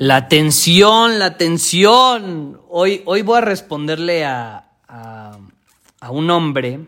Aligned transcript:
La 0.00 0.28
tensión, 0.28 1.18
la 1.18 1.36
tensión. 1.36 2.60
Hoy, 2.68 3.02
hoy 3.04 3.22
voy 3.22 3.38
a 3.38 3.40
responderle 3.40 4.24
a, 4.24 4.68
a, 4.86 6.10
un 6.10 6.30
hombre, 6.30 6.78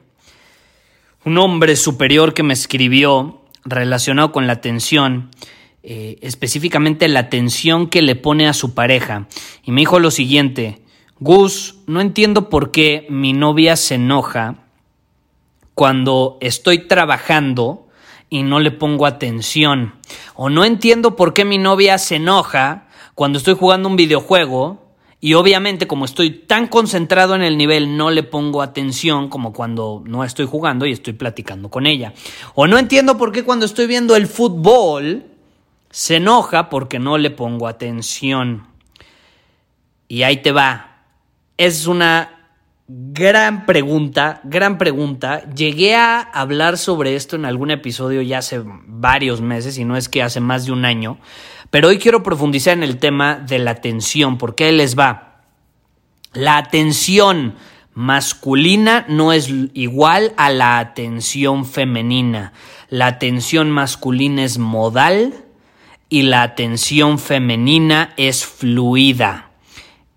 un 1.24 1.36
hombre 1.38 1.74
superior 1.74 2.34
que 2.34 2.44
me 2.44 2.54
escribió 2.54 3.42
relacionado 3.64 4.30
con 4.30 4.46
la 4.46 4.60
tensión, 4.60 5.30
eh, 5.82 6.18
específicamente 6.22 7.08
la 7.08 7.28
tensión 7.30 7.88
que 7.88 8.00
le 8.00 8.14
pone 8.14 8.46
a 8.46 8.52
su 8.52 8.74
pareja. 8.74 9.26
Y 9.64 9.72
me 9.72 9.80
dijo 9.80 9.98
lo 9.98 10.12
siguiente, 10.12 10.80
Gus, 11.18 11.80
no 11.88 12.00
entiendo 12.00 12.48
por 12.48 12.70
qué 12.70 13.08
mi 13.10 13.32
novia 13.32 13.74
se 13.74 13.96
enoja 13.96 14.54
cuando 15.74 16.38
estoy 16.40 16.86
trabajando 16.86 17.88
y 18.28 18.44
no 18.44 18.60
le 18.60 18.70
pongo 18.70 19.04
atención. 19.04 19.96
O 20.36 20.48
no 20.48 20.64
entiendo 20.64 21.16
por 21.16 21.34
qué 21.34 21.44
mi 21.44 21.58
novia 21.58 21.98
se 21.98 22.16
enoja 22.16 22.86
cuando 23.20 23.36
estoy 23.36 23.52
jugando 23.52 23.86
un 23.86 23.96
videojuego 23.96 24.78
y 25.20 25.34
obviamente 25.34 25.86
como 25.86 26.06
estoy 26.06 26.30
tan 26.30 26.68
concentrado 26.68 27.34
en 27.34 27.42
el 27.42 27.58
nivel 27.58 27.98
no 27.98 28.10
le 28.10 28.22
pongo 28.22 28.62
atención 28.62 29.28
como 29.28 29.52
cuando 29.52 30.02
no 30.06 30.24
estoy 30.24 30.46
jugando 30.46 30.86
y 30.86 30.92
estoy 30.92 31.12
platicando 31.12 31.68
con 31.68 31.86
ella. 31.86 32.14
O 32.54 32.66
no 32.66 32.78
entiendo 32.78 33.18
por 33.18 33.30
qué 33.30 33.44
cuando 33.44 33.66
estoy 33.66 33.86
viendo 33.86 34.16
el 34.16 34.26
fútbol 34.26 35.26
se 35.90 36.16
enoja 36.16 36.70
porque 36.70 36.98
no 36.98 37.18
le 37.18 37.28
pongo 37.28 37.68
atención. 37.68 38.66
Y 40.08 40.22
ahí 40.22 40.38
te 40.38 40.52
va. 40.52 41.02
Es 41.58 41.86
una 41.86 42.39
gran 42.92 43.66
pregunta, 43.66 44.40
gran 44.44 44.76
pregunta. 44.76 45.48
Llegué 45.54 45.94
a 45.94 46.20
hablar 46.20 46.76
sobre 46.76 47.14
esto 47.14 47.36
en 47.36 47.44
algún 47.44 47.70
episodio 47.70 48.20
ya 48.22 48.38
hace 48.38 48.62
varios 48.64 49.40
meses 49.40 49.78
y 49.78 49.84
no 49.84 49.96
es 49.96 50.08
que 50.08 50.22
hace 50.22 50.40
más 50.40 50.66
de 50.66 50.72
un 50.72 50.84
año. 50.84 51.18
Pero 51.70 51.88
hoy 51.88 51.98
quiero 51.98 52.22
profundizar 52.24 52.72
en 52.72 52.82
el 52.82 52.98
tema 52.98 53.36
de 53.36 53.60
la 53.60 53.70
atención, 53.70 54.38
porque 54.38 54.64
ahí 54.64 54.76
les 54.76 54.98
va. 54.98 55.42
La 56.32 56.56
atención 56.56 57.54
masculina 57.94 59.04
no 59.08 59.32
es 59.32 59.48
igual 59.74 60.32
a 60.36 60.50
la 60.50 60.78
atención 60.78 61.64
femenina. 61.66 62.52
La 62.88 63.06
atención 63.06 63.70
masculina 63.70 64.42
es 64.42 64.58
modal 64.58 65.44
y 66.08 66.22
la 66.22 66.42
atención 66.42 67.20
femenina 67.20 68.14
es 68.16 68.44
fluida. 68.44 69.49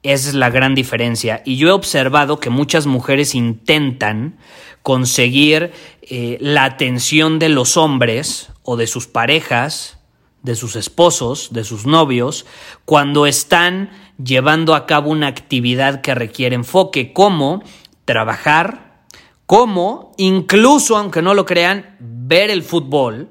Esa 0.03 0.30
es 0.30 0.36
la 0.36 0.50
gran 0.50 0.75
diferencia. 0.75 1.41
Y 1.46 1.58
yo 1.58 1.69
he 1.69 1.72
observado 1.72 2.40
que 2.40 2.50
muchas 2.50 2.86
mujeres 2.86 3.36
intentan 3.36 4.38
conseguir 4.81 5.72
eh, 6.02 6.38
la 6.41 6.66
atención 6.66 7.40
de 7.40 7.50
los 7.50 7.78
hombres 7.78 8.50
o 8.64 8.75
de 8.75 8.88
sus 8.88 9.08
parejas 9.08 9.97
de 10.44 10.56
sus 10.56 10.75
esposos, 10.75 11.50
de 11.53 11.64
sus 11.64 11.86
novios, 11.86 12.46
cuando 12.86 13.25
están 13.25 13.90
llevando 14.24 14.75
a 14.75 14.86
cabo 14.86 15.09
una 15.09 15.28
actividad 15.28 16.02
que 16.02 16.14
requiere 16.14 16.56
enfoque, 16.56 17.14
como 17.14 17.64
trabajar, 18.06 19.06
como 19.46 20.12
incluso, 20.18 20.97
aunque 20.97 21.22
no 21.22 21.34
lo 21.34 21.46
crean, 21.46 21.96
ver 22.00 22.50
el 22.50 22.62
fútbol, 22.62 23.30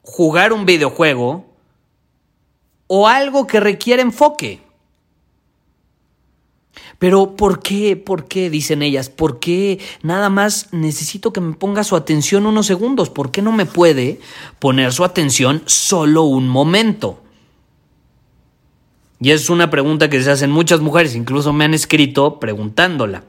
jugar 0.00 0.52
un 0.52 0.64
videojuego 0.64 1.46
o 2.86 3.08
algo 3.08 3.46
que 3.46 3.60
requiere 3.60 4.02
enfoque. 4.02 4.62
Pero 6.98 7.36
¿por 7.36 7.60
qué? 7.60 7.96
¿Por 7.96 8.26
qué? 8.26 8.50
Dicen 8.50 8.82
ellas. 8.82 9.08
¿Por 9.08 9.40
qué 9.40 9.80
nada 10.02 10.30
más 10.30 10.68
necesito 10.72 11.32
que 11.32 11.40
me 11.40 11.54
ponga 11.54 11.84
su 11.84 11.96
atención 11.96 12.46
unos 12.46 12.66
segundos? 12.66 13.10
¿Por 13.10 13.30
qué 13.30 13.42
no 13.42 13.52
me 13.52 13.66
puede 13.66 14.20
poner 14.58 14.92
su 14.92 15.04
atención 15.04 15.62
solo 15.66 16.22
un 16.22 16.48
momento? 16.48 17.20
Y 19.20 19.30
es 19.30 19.48
una 19.48 19.70
pregunta 19.70 20.10
que 20.10 20.22
se 20.22 20.30
hacen 20.30 20.50
muchas 20.50 20.80
mujeres, 20.80 21.14
incluso 21.14 21.52
me 21.52 21.64
han 21.64 21.74
escrito 21.74 22.38
preguntándola. 22.38 23.24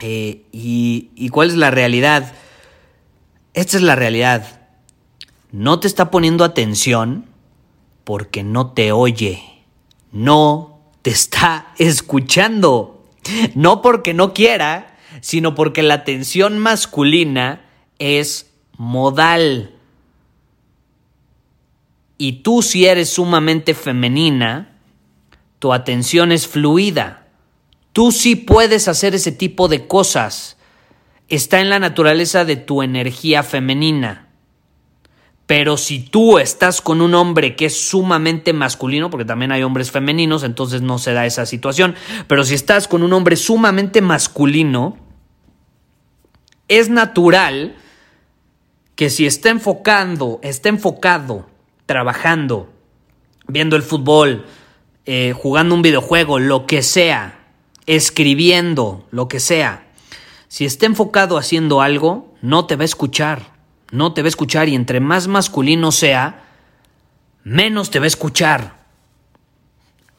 Eh, 0.00 0.46
y, 0.50 1.10
¿Y 1.14 1.28
cuál 1.28 1.48
es 1.48 1.56
la 1.56 1.70
realidad? 1.70 2.32
Esta 3.54 3.76
es 3.76 3.82
la 3.82 3.96
realidad. 3.96 4.62
No 5.50 5.78
te 5.78 5.86
está 5.86 6.10
poniendo 6.10 6.44
atención 6.44 7.26
porque 8.04 8.42
no 8.42 8.70
te 8.70 8.92
oye. 8.92 9.42
No 10.10 10.71
te 11.02 11.10
está 11.10 11.72
escuchando. 11.78 13.04
No 13.54 13.82
porque 13.82 14.14
no 14.14 14.32
quiera, 14.32 14.96
sino 15.20 15.54
porque 15.54 15.82
la 15.82 15.94
atención 15.94 16.58
masculina 16.58 17.64
es 17.98 18.50
modal. 18.76 19.74
Y 22.18 22.42
tú 22.42 22.62
si 22.62 22.86
eres 22.86 23.10
sumamente 23.10 23.74
femenina, 23.74 24.78
tu 25.58 25.72
atención 25.72 26.32
es 26.32 26.46
fluida. 26.46 27.26
Tú 27.92 28.10
sí 28.10 28.36
puedes 28.36 28.88
hacer 28.88 29.14
ese 29.14 29.32
tipo 29.32 29.68
de 29.68 29.86
cosas. 29.86 30.56
Está 31.28 31.60
en 31.60 31.68
la 31.68 31.78
naturaleza 31.78 32.44
de 32.44 32.56
tu 32.56 32.82
energía 32.82 33.42
femenina. 33.42 34.21
Pero 35.52 35.76
si 35.76 35.98
tú 35.98 36.38
estás 36.38 36.80
con 36.80 37.02
un 37.02 37.12
hombre 37.12 37.56
que 37.56 37.66
es 37.66 37.78
sumamente 37.78 38.54
masculino, 38.54 39.10
porque 39.10 39.26
también 39.26 39.52
hay 39.52 39.62
hombres 39.62 39.90
femeninos, 39.90 40.44
entonces 40.44 40.80
no 40.80 40.98
se 40.98 41.12
da 41.12 41.26
esa 41.26 41.44
situación, 41.44 41.94
pero 42.26 42.42
si 42.44 42.54
estás 42.54 42.88
con 42.88 43.02
un 43.02 43.12
hombre 43.12 43.36
sumamente 43.36 44.00
masculino, 44.00 44.96
es 46.68 46.88
natural 46.88 47.76
que 48.94 49.10
si 49.10 49.26
está 49.26 49.50
enfocando, 49.50 50.40
está 50.42 50.70
enfocado, 50.70 51.46
trabajando, 51.84 52.72
viendo 53.46 53.76
el 53.76 53.82
fútbol, 53.82 54.46
eh, 55.04 55.34
jugando 55.36 55.74
un 55.74 55.82
videojuego, 55.82 56.38
lo 56.38 56.64
que 56.64 56.80
sea, 56.82 57.44
escribiendo, 57.84 59.06
lo 59.10 59.28
que 59.28 59.38
sea, 59.38 59.86
si 60.48 60.64
está 60.64 60.86
enfocado 60.86 61.36
haciendo 61.36 61.82
algo, 61.82 62.32
no 62.40 62.64
te 62.64 62.76
va 62.76 62.84
a 62.84 62.86
escuchar 62.86 63.51
no 63.92 64.14
te 64.14 64.22
va 64.22 64.26
a 64.26 64.30
escuchar 64.30 64.68
y 64.68 64.74
entre 64.74 64.98
más 65.00 65.28
masculino 65.28 65.92
sea, 65.92 66.42
menos 67.44 67.90
te 67.90 67.98
va 67.98 68.06
a 68.06 68.08
escuchar. 68.08 68.82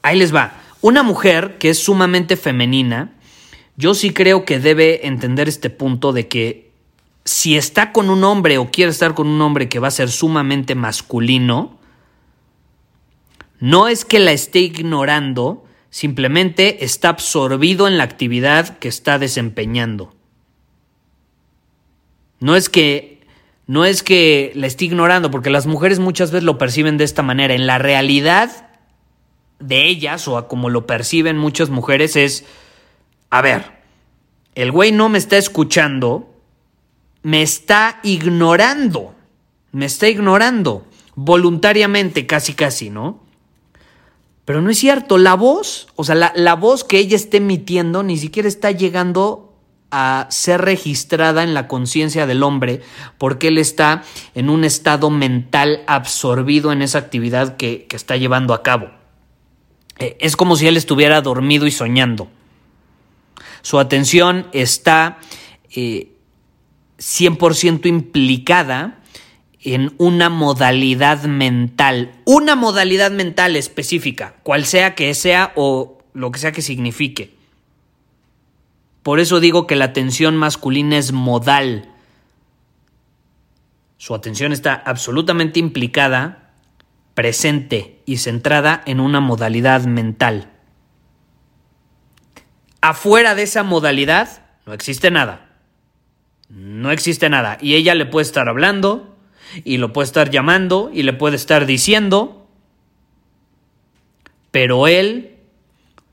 Ahí 0.04 0.18
les 0.18 0.34
va. 0.34 0.62
Una 0.80 1.02
mujer 1.02 1.58
que 1.58 1.72
es 1.72 1.84
sumamente 1.84 2.38
femenina, 2.38 3.14
yo 3.76 3.96
sí 3.96 4.14
creo 4.14 4.46
que 4.46 4.60
debe 4.60 5.08
entender 5.08 5.50
este 5.50 5.72
punto 5.72 6.14
de 6.14 6.28
que 6.28 6.72
si 7.26 7.58
está 7.58 7.92
con 7.92 8.10
un 8.12 8.24
hombre 8.24 8.60
o 8.60 8.70
quiere 8.70 8.92
estar 8.92 9.16
con 9.16 9.28
un 9.28 9.42
hombre 9.42 9.70
que 9.70 9.80
va 9.80 9.88
a 9.88 9.92
ser 9.92 10.12
sumamente 10.12 10.76
masculino, 10.76 11.80
no 13.60 13.88
es 13.88 14.06
que 14.06 14.20
la 14.20 14.34
esté 14.34 14.60
ignorando, 14.60 15.66
simplemente 15.90 16.86
está 16.86 17.10
absorbido 17.10 17.88
en 17.88 17.98
la 17.98 18.04
actividad 18.04 18.78
que 18.78 18.90
está 18.90 19.18
desempeñando. 19.18 20.14
No 22.40 22.56
es 22.56 22.70
que 22.70 23.23
no 23.66 23.86
es 23.86 24.04
que 24.04 24.52
la 24.56 24.68
esté 24.68 24.86
ignorando, 24.86 25.32
porque 25.32 25.50
las 25.50 25.68
mujeres 25.68 26.00
muchas 26.00 26.32
veces 26.32 26.44
lo 26.44 26.58
perciben 26.58 26.98
de 26.98 27.06
esta 27.06 27.24
manera. 27.24 27.54
En 27.54 27.66
la 27.66 27.78
realidad 27.78 28.70
de 29.60 29.88
ellas, 29.88 30.28
o 30.28 30.38
a 30.38 30.48
como 30.48 30.70
lo 30.70 30.86
perciben 30.86 31.38
muchas 31.38 31.70
mujeres, 31.70 32.16
es, 32.16 32.46
a 33.30 33.42
ver, 33.42 33.72
el 34.56 34.72
güey 34.72 34.92
no 34.92 35.08
me 35.10 35.18
está 35.18 35.38
escuchando, 35.38 36.34
me 37.22 37.42
está 37.42 38.00
ignorando, 38.04 39.16
me 39.72 39.86
está 39.86 40.10
ignorando, 40.10 40.86
voluntariamente, 41.16 42.28
casi 42.28 42.54
casi, 42.54 42.90
¿no? 42.90 43.24
Pero 44.44 44.62
no 44.62 44.70
es 44.70 44.78
cierto, 44.78 45.18
la 45.18 45.36
voz, 45.36 45.88
o 45.96 46.04
sea, 46.04 46.16
la, 46.16 46.34
la 46.36 46.56
voz 46.56 46.84
que 46.84 46.98
ella 46.98 47.16
esté 47.16 47.38
emitiendo 47.38 48.04
ni 48.04 48.18
siquiera 48.18 48.50
está 48.50 48.72
llegando 48.72 49.53
a 49.96 50.26
ser 50.32 50.62
registrada 50.62 51.44
en 51.44 51.54
la 51.54 51.68
conciencia 51.68 52.26
del 52.26 52.42
hombre 52.42 52.82
porque 53.20 53.50
él 53.50 53.60
está 53.60 54.02
en 54.34 54.50
un 54.50 54.64
estado 54.64 55.12
mental 55.12 55.84
absorbido 55.86 56.72
en 56.72 56.82
esa 56.82 56.98
actividad 56.98 57.58
que, 57.58 57.86
que 57.86 57.96
está 57.96 58.18
llevando 58.18 58.56
a 58.56 58.64
cabo. 58.64 58.90
Eh, 60.00 60.18
es 60.20 60.36
como 60.36 60.56
si 60.56 60.68
él 60.68 60.78
estuviera 60.78 61.22
dormido 61.22 61.68
y 61.68 61.72
soñando. 61.72 62.28
Su 63.62 63.80
atención 63.80 64.48
está 64.52 65.20
eh, 65.76 66.10
100% 66.98 67.86
implicada 67.86 69.00
en 69.62 69.94
una 69.98 70.30
modalidad 70.30 71.24
mental, 71.24 72.12
una 72.26 72.56
modalidad 72.56 73.12
mental 73.12 73.56
específica, 73.56 74.36
cual 74.44 74.66
sea 74.66 74.96
que 74.96 75.14
sea 75.14 75.54
o 75.56 76.00
lo 76.14 76.32
que 76.32 76.40
sea 76.40 76.52
que 76.52 76.62
signifique. 76.62 77.43
Por 79.04 79.20
eso 79.20 79.40
digo 79.40 79.68
que 79.68 79.76
la 79.76 79.86
atención 79.86 80.36
masculina 80.36 80.98
es 80.98 81.12
modal. 81.12 81.90
Su 83.98 84.16
atención 84.16 84.52
está 84.52 84.74
absolutamente 84.74 85.60
implicada, 85.60 86.54
presente 87.14 88.02
y 88.06 88.18
centrada 88.18 88.82
en 88.86 89.00
una 89.00 89.20
modalidad 89.20 89.84
mental. 89.84 90.50
Afuera 92.82 93.36
de 93.36 93.44
esa 93.44 93.64
modalidad 93.64 94.46
no 94.66 94.74
existe 94.74 95.12
nada. 95.12 95.50
No 96.50 96.92
existe 96.92 97.30
nada. 97.30 97.58
Y 97.62 97.76
ella 97.76 97.96
le 97.96 98.06
puede 98.06 98.26
estar 98.26 98.50
hablando, 98.50 99.14
y 99.64 99.78
lo 99.78 99.94
puede 99.94 100.06
estar 100.06 100.30
llamando 100.30 100.90
y 100.94 101.04
le 101.04 101.14
puede 101.14 101.36
estar 101.36 101.66
diciendo, 101.66 102.48
pero 104.52 104.88
él 104.88 105.38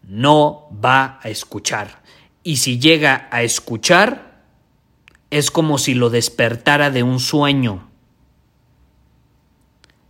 no 0.03 0.69
va 0.85 1.21
a 1.23 1.29
escuchar. 1.29 2.00
Y 2.43 2.57
si 2.57 2.79
llega 2.79 3.29
a 3.31 3.43
escuchar, 3.43 4.43
es 5.31 5.51
como 5.51 5.79
si 5.79 5.95
lo 5.95 6.11
despertara 6.11 6.91
de 6.91 7.03
un 7.03 7.21
sueño. 7.21 7.89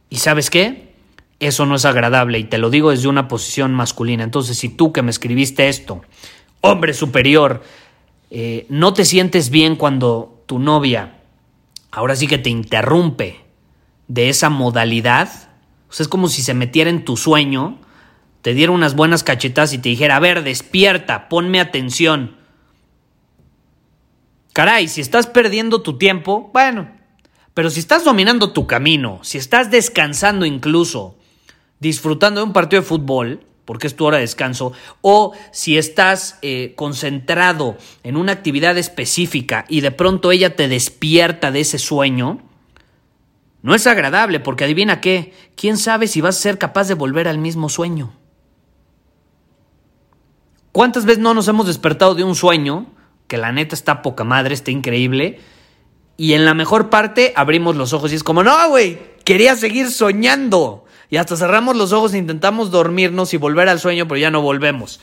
¿Y 0.09 0.17
sabes 0.17 0.50
qué? 0.50 0.94
Eso 1.38 1.67
no 1.67 1.77
es 1.77 1.85
agradable 1.85 2.38
y 2.38 2.44
te 2.44 2.59
lo 2.59 2.71
digo 2.71 2.91
desde 2.91 3.09
una 3.09 3.29
posición 3.29 3.73
masculina. 3.73 4.25
Entonces, 4.25 4.59
si 4.59 4.69
tú 4.69 4.93
que 4.93 5.03
me 5.03 5.11
escribiste 5.11 5.69
esto, 5.69 6.03
hombre 6.61 6.94
superior, 6.94 7.62
eh, 8.31 8.67
no 8.69 8.93
te 8.93 9.05
sientes 9.05 9.50
bien 9.50 9.76
cuando 9.76 10.43
tu 10.47 10.59
novia 10.59 11.17
ahora 11.91 12.17
sí 12.17 12.26
que 12.26 12.38
te 12.38 12.50
interrumpe 12.50 13.41
de 14.09 14.29
esa 14.29 14.50
modalidad. 14.50 15.31
Es 15.99 16.09
como 16.09 16.29
si 16.29 16.43
se 16.43 16.55
metiera 16.55 16.91
en 16.91 17.05
tu 17.05 17.17
sueño, 17.17 17.79
te 18.42 18.54
diera 18.54 18.72
unas 18.72 18.94
buenas 18.94 19.22
cachetas 19.22 19.72
y 19.72 19.78
te 19.78 19.90
dijera, 19.90 20.16
a 20.16 20.20
ver, 20.20 20.42
despierta, 20.42 21.28
ponme 21.28 21.60
atención. 21.60 22.37
Caray, 24.52 24.88
si 24.88 25.00
estás 25.00 25.26
perdiendo 25.26 25.82
tu 25.82 25.98
tiempo, 25.98 26.50
bueno, 26.52 26.90
pero 27.54 27.70
si 27.70 27.81
estás 27.81 28.04
dominando 28.04 28.52
tu 28.52 28.66
camino, 28.66 29.20
si 29.22 29.38
estás 29.38 29.70
descansando 29.70 30.46
incluso, 30.46 31.16
disfrutando 31.78 32.40
de 32.40 32.46
un 32.46 32.52
partido 32.52 32.82
de 32.82 32.88
fútbol, 32.88 33.40
porque 33.64 33.87
es 33.87 33.94
tu 33.94 34.04
hora 34.04 34.16
de 34.16 34.22
descanso, 34.22 34.72
o 35.00 35.32
si 35.52 35.78
estás 35.78 36.38
eh, 36.42 36.72
concentrado 36.76 37.76
en 38.02 38.16
una 38.16 38.32
actividad 38.32 38.76
específica 38.78 39.64
y 39.69 39.81
de 39.81 39.92
pronto 39.92 40.32
ella 40.32 40.56
te 40.56 40.66
despierta 40.66 41.52
de 41.52 41.60
ese 41.60 41.78
sueño, 41.78 42.40
no 43.62 43.75
es 43.75 43.87
agradable 43.87 44.40
porque 44.40 44.64
adivina 44.64 45.00
qué, 45.00 45.34
quién 45.54 45.76
sabe 45.76 46.08
si 46.08 46.20
vas 46.20 46.37
a 46.37 46.40
ser 46.40 46.58
capaz 46.58 46.88
de 46.88 46.94
volver 46.94 47.28
al 47.28 47.38
mismo 47.38 47.69
sueño. 47.69 48.19
¿Cuántas 50.72 51.05
veces 51.05 51.22
no 51.22 51.34
nos 51.34 51.49
hemos 51.49 51.67
despertado 51.67 52.14
de 52.14 52.25
un 52.25 52.34
sueño, 52.34 52.87
que 53.26 53.38
la 53.38 53.52
neta 53.52 53.75
está 53.75 54.02
poca 54.02 54.25
madre, 54.25 54.55
está 54.55 54.70
increíble, 54.70 55.40
y 56.17 56.34
en 56.34 56.44
la 56.44 56.55
mejor 56.55 56.90
parte 56.90 57.32
abrimos 57.34 57.76
los 57.76 57.93
ojos 57.93 58.12
y 58.12 58.14
es 58.14 58.22
como, 58.22 58.43
no, 58.43 58.69
güey, 58.69 58.99
quería 59.25 59.56
seguir 59.56 59.90
soñando. 59.90 60.84
Y 61.08 61.17
hasta 61.17 61.37
cerramos 61.37 61.76
los 61.76 61.93
ojos 61.93 62.14
e 62.14 62.19
intentamos 62.19 62.70
dormirnos 62.70 63.34
y 63.34 63.37
volver 63.37 63.69
al 63.69 63.81
sueño, 63.81 64.06
pero 64.06 64.19
ya 64.19 64.31
no 64.31 64.43
volvemos. 64.43 65.00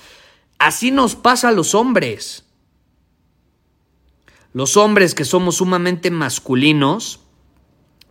Así 0.58 0.92
nos 0.92 1.16
pasa 1.16 1.50
a 1.50 1.52
los 1.52 1.76
hombres. 1.76 2.46
Los 4.54 4.78
hombres 4.78 5.14
que 5.14 5.26
somos 5.26 5.58
sumamente 5.58 6.10
masculinos, 6.10 7.20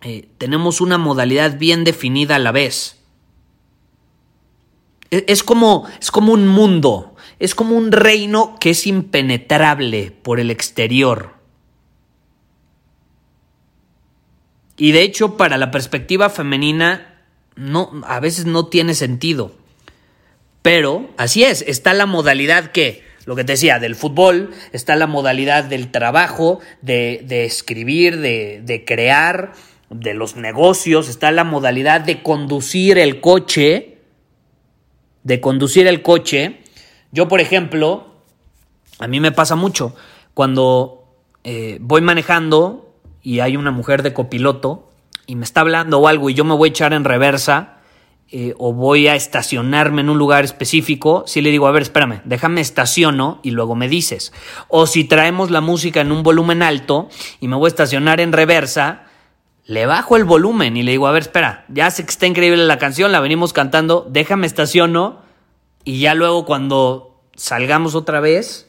eh, 0.03 0.29
tenemos 0.39 0.81
una 0.81 0.99
modalidad 0.99 1.59
bien 1.59 1.85
definida 1.85 2.37
a 2.37 2.39
la 2.39 2.53
vez. 2.53 2.99
E, 5.11 5.25
es, 5.29 5.43
como, 5.43 5.89
es 6.01 6.11
como 6.11 6.33
un 6.33 6.47
mundo, 6.47 7.16
es 7.39 7.55
como 7.55 7.77
un 7.77 7.93
reino 7.93 8.57
que 8.61 8.71
es 8.71 8.87
impenetrable 8.87 10.13
por 10.23 10.41
el 10.41 10.51
exterior. 10.51 11.35
Y 14.77 14.93
de 14.93 15.03
hecho, 15.03 15.37
para 15.37 15.57
la 15.57 15.71
perspectiva 15.71 16.29
femenina, 16.29 17.23
no, 17.57 18.03
a 18.07 18.21
veces 18.21 18.47
no 18.47 18.67
tiene 18.67 18.95
sentido. 18.95 19.53
Pero 20.63 21.11
así 21.17 21.45
es, 21.45 21.63
está 21.63 21.95
la 21.95 22.07
modalidad 22.07 22.73
que, 22.73 23.03
lo 23.25 23.37
que 23.37 23.45
te 23.45 23.53
decía, 23.53 23.79
del 23.79 23.95
fútbol, 23.95 24.51
está 24.73 24.97
la 24.97 25.07
modalidad 25.07 25.65
del 25.65 25.91
trabajo, 25.91 26.61
de, 26.83 27.23
de 27.25 27.45
escribir, 27.45 28.19
de, 28.19 28.61
de 28.63 28.85
crear, 28.85 29.53
de 29.91 30.15
los 30.15 30.37
negocios, 30.37 31.09
está 31.09 31.31
la 31.31 31.45
modalidad 31.45 32.01
de 32.01 32.23
conducir 32.23 32.99
el 32.99 33.21
coche, 33.21 33.99
de 35.23 35.41
conducir 35.41 35.87
el 35.87 36.03
coche. 36.03 36.61
Yo, 37.17 37.29
por 37.29 37.41
ejemplo, 37.41 38.09
a 38.99 39.07
mí 39.07 39.21
me 39.21 39.33
pasa 39.33 39.57
mucho 39.57 39.97
cuando 40.35 41.15
eh, 41.45 41.79
voy 41.81 42.03
manejando 42.03 42.93
y 43.23 43.41
hay 43.41 43.57
una 43.57 43.71
mujer 43.71 44.03
de 44.03 44.13
copiloto 44.13 44.91
y 45.27 45.35
me 45.35 45.47
está 45.47 45.63
hablando 45.63 45.99
o 45.99 46.09
algo 46.09 46.29
y 46.29 46.35
yo 46.35 46.45
me 46.45 46.55
voy 46.55 46.69
a 46.69 46.73
echar 46.73 46.93
en 46.93 47.05
reversa 47.05 47.79
eh, 48.31 48.53
o 48.59 48.75
voy 48.75 49.09
a 49.09 49.15
estacionarme 49.15 50.03
en 50.03 50.11
un 50.11 50.19
lugar 50.19 50.45
específico, 50.45 51.25
si 51.27 51.41
le 51.41 51.51
digo, 51.51 51.67
a 51.67 51.71
ver, 51.71 51.85
espérame, 51.85 52.21
déjame 52.27 52.61
estaciono 52.61 53.41
y 53.43 53.53
luego 53.53 53.75
me 53.77 53.89
dices. 53.89 54.35
O 54.69 54.87
si 54.87 55.05
traemos 55.05 55.51
la 55.51 55.63
música 55.63 56.03
en 56.03 56.13
un 56.13 56.23
volumen 56.23 56.63
alto 56.63 57.09
y 57.41 57.49
me 57.49 57.57
voy 57.57 57.69
a 57.69 57.69
estacionar 57.69 58.21
en 58.21 58.33
reversa, 58.33 59.05
le 59.65 59.87
bajo 59.87 60.17
el 60.17 60.25
volumen 60.25 60.77
y 60.77 60.83
le 60.83 60.91
digo, 60.91 61.07
a 61.07 61.13
ver, 61.13 61.23
espera, 61.23 61.65
ya 61.69 61.91
sé 61.91 62.05
que 62.05 62.11
está 62.11 62.27
increíble 62.27 62.67
la 62.67 62.77
canción, 62.77 63.11
la 63.11 63.21
venimos 63.21 63.55
cantando, 63.55 64.07
déjame 64.07 64.47
estaciono 64.47 65.25
y 65.87 66.01
ya 66.01 66.15
luego 66.15 66.45
cuando 66.45 67.06
salgamos 67.37 67.95
otra 67.95 68.21
vez, 68.21 68.69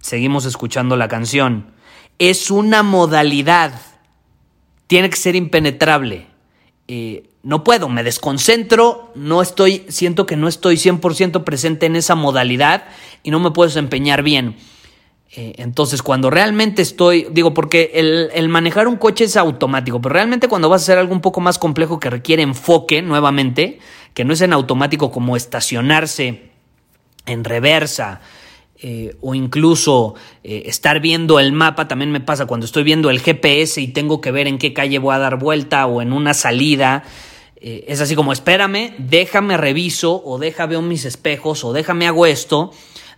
seguimos 0.00 0.44
escuchando 0.44 0.96
la 0.96 1.08
canción. 1.08 1.72
Es 2.18 2.50
una 2.50 2.82
modalidad, 2.82 3.80
tiene 4.86 5.10
que 5.10 5.16
ser 5.16 5.36
impenetrable. 5.36 6.26
Eh, 6.88 7.28
no 7.42 7.64
puedo, 7.64 7.88
me 7.88 8.04
desconcentro, 8.04 9.10
no 9.14 9.42
estoy, 9.42 9.84
siento 9.88 10.26
que 10.26 10.36
no 10.36 10.48
estoy 10.48 10.76
100% 10.76 11.44
presente 11.44 11.86
en 11.86 11.96
esa 11.96 12.14
modalidad 12.14 12.84
y 13.22 13.30
no 13.30 13.40
me 13.40 13.50
puedo 13.50 13.68
desempeñar 13.68 14.22
bien. 14.22 14.56
Eh, 15.34 15.54
entonces, 15.56 16.02
cuando 16.02 16.28
realmente 16.30 16.82
estoy, 16.82 17.26
digo, 17.30 17.54
porque 17.54 17.92
el, 18.34 18.48
manejar 18.48 18.86
un 18.86 18.96
coche 18.96 19.24
es 19.24 19.36
automático, 19.36 20.00
pero 20.00 20.12
realmente 20.12 20.46
cuando 20.46 20.68
vas 20.68 20.82
a 20.82 20.84
hacer 20.84 20.98
algo 20.98 21.14
un 21.14 21.22
poco 21.22 21.40
más 21.40 21.58
complejo 21.58 21.98
que 21.98 22.10
requiere 22.10 22.42
enfoque 22.42 23.00
nuevamente, 23.00 23.78
que 24.14 24.24
no 24.24 24.34
es 24.34 24.42
en 24.42 24.52
automático 24.52 25.10
como 25.10 25.34
estacionarse 25.34 26.51
en 27.26 27.44
reversa, 27.44 28.20
eh, 28.76 29.16
o 29.20 29.34
incluso 29.34 30.14
eh, 30.42 30.64
estar 30.66 31.00
viendo 31.00 31.38
el 31.38 31.52
mapa, 31.52 31.86
también 31.86 32.10
me 32.10 32.20
pasa 32.20 32.46
cuando 32.46 32.66
estoy 32.66 32.82
viendo 32.82 33.10
el 33.10 33.20
GPS 33.20 33.80
y 33.80 33.88
tengo 33.88 34.20
que 34.20 34.32
ver 34.32 34.46
en 34.48 34.58
qué 34.58 34.72
calle 34.72 34.98
voy 34.98 35.14
a 35.14 35.18
dar 35.18 35.38
vuelta 35.38 35.86
o 35.86 36.02
en 36.02 36.12
una 36.12 36.34
salida. 36.34 37.04
es 37.60 38.00
así 38.00 38.16
como, 38.16 38.32
espérame, 38.32 38.94
déjame 38.98 39.56
reviso 39.56 40.20
o 40.24 40.38
déjame 40.38 40.70
veo 40.70 40.82
mis 40.82 41.04
espejos 41.04 41.64
o 41.64 41.72
déjame 41.72 42.08
hago 42.08 42.26
esto 42.26 42.72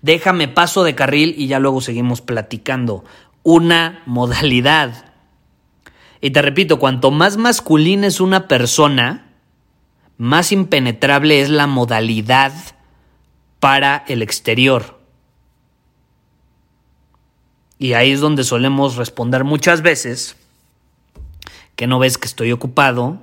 déjame 0.04 0.49
paso 0.49 0.84
de 0.84 0.94
carril 0.94 1.34
y 1.38 1.46
ya 1.46 1.58
luego 1.58 1.80
seguimos 1.80 2.20
platicando. 2.20 3.04
Una 3.42 4.02
modalidad. 4.04 5.12
Y 6.20 6.30
te 6.30 6.42
repito, 6.42 6.78
cuanto 6.78 7.11
más 7.11 7.38
masculina 7.38 8.06
es 8.06 8.20
una 8.20 8.46
persona, 8.46 9.32
más 10.18 10.52
impenetrable 10.52 11.40
es 11.40 11.49
la 11.49 11.66
modalidad 11.66 12.52
para 13.64 14.04
el 14.09 14.21
exterior. 14.21 15.00
Y 17.78 17.94
ahí 17.94 18.11
es 18.11 18.21
donde 18.21 18.44
solemos 18.44 18.97
responder 18.97 19.42
muchas 19.44 19.80
veces 19.80 20.37
que 21.75 21.87
no 21.87 21.99
ves 21.99 22.18
que 22.18 22.26
estoy 22.26 22.52
ocupado, 22.52 23.23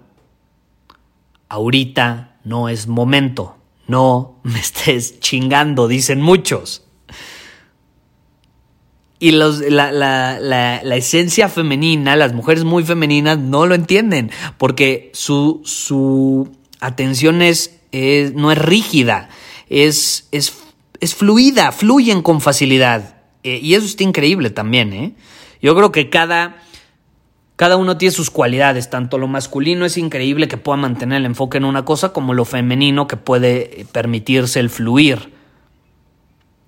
ahorita 1.48 2.38
no 2.44 2.70
es 2.70 2.88
momento. 2.88 3.56
No 3.86 4.40
me 4.42 4.60
estés 4.60 5.20
chingando, 5.20 5.88
dicen 5.88 6.20
muchos. 6.20 6.88
Y 9.20 9.34
los, 9.34 9.60
la, 9.60 9.92
la, 9.92 10.40
la, 10.40 10.96
esencia 10.96 11.50
femenina, 11.50 12.16
las 12.16 12.34
mujeres 12.34 12.64
muy 12.64 12.84
femeninas 12.84 13.38
no 13.38 13.68
lo 13.68 13.76
entienden, 13.76 14.32
porque 14.58 15.12
su, 15.14 15.62
su 15.66 16.50
atención 16.80 17.44
es 17.44 17.78
no 18.34 18.52
es 18.52 18.58
rígida, 18.58 19.30
es, 19.72 20.28
es, 20.32 20.54
es, 21.00 21.16
fluida, 21.16 21.72
fluyen 21.72 22.22
con 22.22 22.42
facilidad. 22.42 23.16
Eh, 23.44 23.60
y 23.64 23.74
eso 23.74 23.86
está 23.86 24.04
increíble 24.04 24.50
también, 24.50 24.94
¿eh? 24.94 25.14
Yo 25.62 25.76
creo 25.76 25.92
que 25.92 26.10
cada, 26.10 26.58
cada 27.56 27.78
uno 27.78 27.98
tiene 27.98 28.12
sus 28.12 28.30
cualidades, 28.30 28.90
tanto 28.90 29.18
lo 29.18 29.28
masculino 29.28 29.86
es 29.86 29.98
increíble 29.98 30.48
que 30.48 30.58
pueda 30.58 30.78
mantener 30.78 31.20
el 31.20 31.26
enfoque 31.26 31.58
en 31.58 31.66
una 31.66 31.86
cosa, 31.86 32.12
como 32.12 32.34
lo 32.34 32.44
femenino 32.44 33.08
que 33.08 33.16
puede 33.16 33.86
permitirse 33.92 34.60
el 34.60 34.70
fluir. 34.70 35.32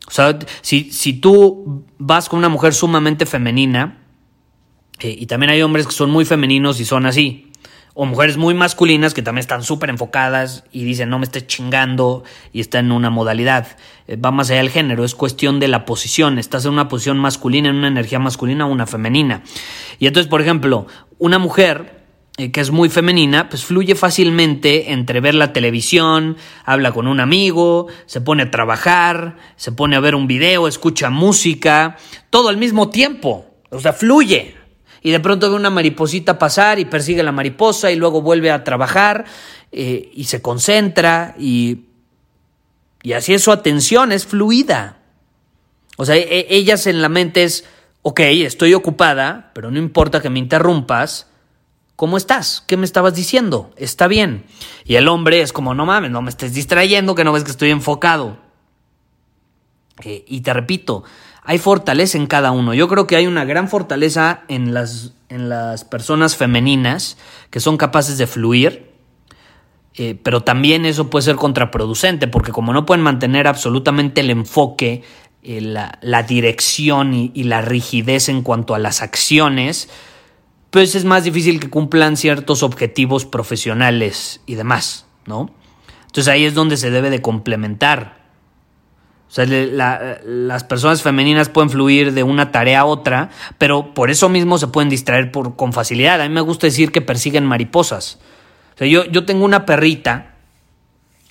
O 0.07 0.11
sea, 0.11 0.39
si, 0.61 0.91
si 0.91 1.13
tú 1.13 1.83
vas 1.97 2.29
con 2.29 2.39
una 2.39 2.49
mujer 2.49 2.73
sumamente 2.73 3.25
femenina, 3.25 3.99
eh, 4.99 5.15
y 5.19 5.25
también 5.25 5.49
hay 5.49 5.61
hombres 5.61 5.87
que 5.87 5.93
son 5.93 6.09
muy 6.09 6.23
femeninos 6.23 6.79
y 6.79 6.85
son 6.85 7.05
así, 7.05 7.51
o 7.93 8.05
mujeres 8.05 8.37
muy 8.37 8.53
masculinas 8.53 9.13
que 9.13 9.21
también 9.21 9.41
están 9.41 9.63
súper 9.63 9.89
enfocadas 9.89 10.63
y 10.71 10.83
dicen 10.83 11.09
no 11.09 11.19
me 11.19 11.25
estés 11.25 11.45
chingando 11.45 12.23
y 12.51 12.59
está 12.59 12.79
en 12.79 12.91
una 12.91 13.09
modalidad. 13.09 13.67
Eh, 14.07 14.15
va 14.15 14.31
más 14.31 14.49
allá 14.49 14.59
del 14.59 14.71
género, 14.71 15.03
es 15.03 15.15
cuestión 15.15 15.59
de 15.59 15.67
la 15.67 15.85
posición. 15.85 16.39
Estás 16.39 16.65
en 16.65 16.71
una 16.71 16.87
posición 16.87 17.19
masculina, 17.19 17.69
en 17.69 17.75
una 17.75 17.87
energía 17.87 18.19
masculina 18.19 18.65
o 18.65 18.71
una 18.71 18.87
femenina. 18.87 19.43
Y 19.99 20.07
entonces, 20.07 20.29
por 20.29 20.41
ejemplo, 20.41 20.87
una 21.19 21.37
mujer 21.37 22.03
eh, 22.37 22.51
que 22.51 22.61
es 22.61 22.71
muy 22.71 22.89
femenina, 22.89 23.47
pues 23.47 23.63
fluye 23.63 23.93
fácilmente 23.93 24.91
entre 24.91 25.21
ver 25.21 25.35
la 25.35 25.53
televisión, 25.53 26.35
habla 26.65 26.91
con 26.91 27.07
un 27.07 27.19
amigo, 27.19 27.87
se 28.07 28.21
pone 28.21 28.43
a 28.43 28.51
trabajar, 28.51 29.37
se 29.55 29.71
pone 29.71 29.95
a 29.95 29.99
ver 29.99 30.15
un 30.15 30.25
video, 30.25 30.67
escucha 30.67 31.11
música, 31.11 31.97
todo 32.31 32.49
al 32.49 32.57
mismo 32.57 32.89
tiempo. 32.89 33.45
O 33.69 33.79
sea, 33.79 33.93
fluye 33.93 34.62
y 35.03 35.11
de 35.11 35.19
pronto 35.19 35.49
ve 35.49 35.55
una 35.55 35.69
mariposita 35.69 36.39
pasar 36.39 36.79
y 36.79 36.85
persigue 36.85 37.21
la 37.21 37.33
mariposa 37.33 37.91
y 37.91 37.97
luego 37.97 38.21
vuelve 38.21 38.49
a 38.49 38.63
trabajar 38.63 39.25
eh, 39.71 40.09
y 40.13 40.23
se 40.23 40.41
concentra 40.41 41.35
y, 41.37 41.81
y 43.03 43.11
así 43.11 43.33
es 43.33 43.43
su 43.43 43.51
atención, 43.51 44.13
es 44.13 44.25
fluida. 44.25 44.97
O 45.97 46.05
sea, 46.05 46.15
e, 46.15 46.47
ellas 46.49 46.87
en 46.87 47.01
la 47.01 47.09
mente 47.09 47.43
es, 47.43 47.65
ok, 48.01 48.21
estoy 48.21 48.73
ocupada, 48.73 49.51
pero 49.53 49.69
no 49.71 49.77
importa 49.77 50.21
que 50.21 50.29
me 50.29 50.39
interrumpas. 50.39 51.27
¿Cómo 51.97 52.17
estás? 52.17 52.63
¿Qué 52.65 52.77
me 52.77 52.85
estabas 52.85 53.13
diciendo? 53.13 53.71
Está 53.75 54.07
bien. 54.07 54.45
Y 54.85 54.95
el 54.95 55.09
hombre 55.09 55.41
es 55.41 55.51
como, 55.51 55.75
no 55.75 55.85
mames, 55.85 56.11
no 56.11 56.21
me 56.21 56.29
estés 56.29 56.53
distrayendo, 56.53 57.13
que 57.13 57.25
no 57.25 57.33
ves 57.33 57.43
que 57.43 57.51
estoy 57.51 57.71
enfocado. 57.71 58.37
Eh, 60.03 60.23
y 60.27 60.41
te 60.41 60.53
repito, 60.53 61.03
hay 61.45 61.57
fortaleza 61.57 62.17
en 62.17 62.27
cada 62.27 62.51
uno. 62.51 62.73
Yo 62.73 62.87
creo 62.87 63.07
que 63.07 63.15
hay 63.15 63.27
una 63.27 63.45
gran 63.45 63.67
fortaleza 63.67 64.43
en 64.47 64.73
las, 64.73 65.13
en 65.29 65.49
las 65.49 65.83
personas 65.83 66.35
femeninas 66.35 67.17
que 67.49 67.59
son 67.59 67.77
capaces 67.77 68.17
de 68.17 68.27
fluir, 68.27 68.91
eh, 69.95 70.17
pero 70.23 70.41
también 70.41 70.85
eso 70.85 71.09
puede 71.09 71.23
ser 71.23 71.35
contraproducente, 71.35 72.27
porque 72.27 72.51
como 72.51 72.73
no 72.73 72.85
pueden 72.85 73.03
mantener 73.03 73.47
absolutamente 73.47 74.21
el 74.21 74.29
enfoque, 74.29 75.03
eh, 75.43 75.59
la, 75.59 76.23
dirección 76.23 77.13
y, 77.13 77.31
y 77.33 77.43
la 77.43 77.61
rigidez 77.61 78.29
en 78.29 78.41
cuanto 78.41 78.73
a 78.73 78.79
las 78.79 79.01
acciones, 79.01 79.89
pues 80.71 80.95
es 80.95 81.03
más 81.03 81.25
difícil 81.25 81.59
que 81.59 81.69
cumplan 81.69 82.15
ciertos 82.15 82.63
objetivos 82.63 83.25
profesionales 83.25 84.41
y 84.45 84.55
demás, 84.55 85.05
¿no? 85.27 85.53
Entonces 86.05 86.31
ahí 86.31 86.45
es 86.45 86.53
donde 86.53 86.77
se 86.77 86.89
debe 86.89 87.09
de 87.09 87.21
complementar 87.21 88.22
o 89.33 89.35
sea, 89.35 89.47
las 89.47 90.63
personas 90.63 91.01
femeninas 91.01 91.49
pueden 91.49 91.71
fluir 91.71 92.13
de 92.13 92.21
una 92.21 92.51
tarea 92.51 92.81
a 92.81 92.85
otra, 92.85 93.31
pero 93.57 93.95
por 93.95 94.11
eso 94.11 94.29
mismo 94.29 94.59
se 94.59 94.67
pueden 94.67 94.89
distraer 94.89 95.31
por, 95.31 95.55
con 95.55 95.73
facilidad. 95.73 96.21
A 96.21 96.29
mí 96.29 96.35
me 96.35 96.41
gusta 96.41 96.67
decir 96.67 96.91
que 96.91 97.01
persiguen 97.01 97.43
mariposas. 97.43 98.19
O 98.75 98.77
sea, 98.77 98.85
yo, 98.85 99.05
yo 99.05 99.25
tengo 99.25 99.43
una 99.43 99.65
perrita 99.65 100.35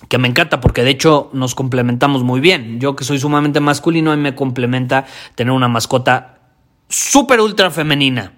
que 0.09 0.17
me 0.17 0.27
encanta 0.27 0.59
porque 0.59 0.83
de 0.83 0.89
hecho 0.89 1.29
nos 1.31 1.55
complementamos 1.55 2.23
muy 2.23 2.41
bien. 2.41 2.81
Yo 2.81 2.97
que 2.97 3.05
soy 3.05 3.19
sumamente 3.19 3.61
masculino, 3.61 4.11
a 4.11 4.17
mí 4.17 4.21
me 4.21 4.35
complementa 4.35 5.05
tener 5.35 5.53
una 5.53 5.69
mascota 5.69 6.39
súper 6.89 7.39
ultra 7.39 7.71
femenina. 7.71 8.33